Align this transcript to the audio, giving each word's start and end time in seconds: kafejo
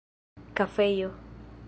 kafejo 0.57 1.09